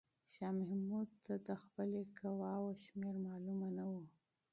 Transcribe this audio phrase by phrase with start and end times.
[0.33, 3.93] شاه محمود ته د خپلې قواوو شمېر معلومه نه و.